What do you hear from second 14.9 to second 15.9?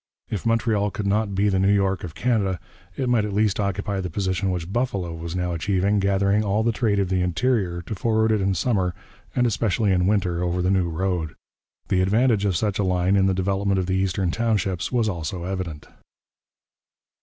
was also evident.